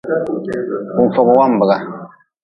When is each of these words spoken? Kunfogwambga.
Kunfogwambga. 0.93 1.75